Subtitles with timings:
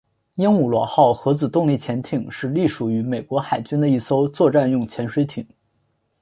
[0.33, 5.47] 鹦鹉螺号核子动力潜艇是隶属于美国海军的一艘作战用潜水艇。